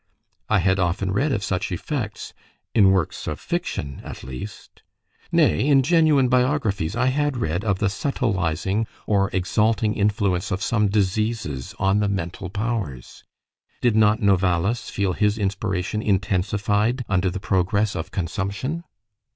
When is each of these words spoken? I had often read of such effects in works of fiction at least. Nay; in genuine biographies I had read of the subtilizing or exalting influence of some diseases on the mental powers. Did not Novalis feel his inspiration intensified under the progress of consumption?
I 0.49 0.57
had 0.57 0.79
often 0.79 1.11
read 1.11 1.31
of 1.31 1.43
such 1.43 1.71
effects 1.71 2.33
in 2.73 2.89
works 2.89 3.27
of 3.27 3.39
fiction 3.39 4.01
at 4.03 4.23
least. 4.23 4.81
Nay; 5.31 5.67
in 5.67 5.83
genuine 5.83 6.27
biographies 6.27 6.95
I 6.95 7.05
had 7.05 7.37
read 7.37 7.63
of 7.63 7.77
the 7.77 7.87
subtilizing 7.87 8.87
or 9.05 9.29
exalting 9.31 9.93
influence 9.93 10.49
of 10.49 10.63
some 10.63 10.87
diseases 10.87 11.75
on 11.77 11.99
the 11.99 12.09
mental 12.09 12.49
powers. 12.49 13.23
Did 13.79 13.95
not 13.95 14.23
Novalis 14.23 14.89
feel 14.89 15.13
his 15.13 15.37
inspiration 15.37 16.01
intensified 16.01 17.05
under 17.07 17.29
the 17.29 17.39
progress 17.39 17.95
of 17.95 18.09
consumption? 18.09 18.83